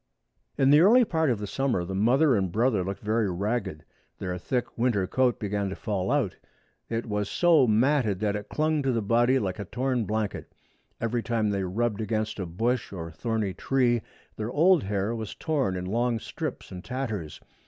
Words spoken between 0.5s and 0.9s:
In the